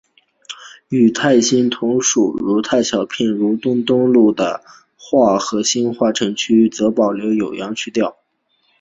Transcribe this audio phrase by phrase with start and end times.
[0.89, 4.35] 与泰兴同属如泰小片的如东东路
[4.97, 8.17] 话和兴化城区则保留有阳去调。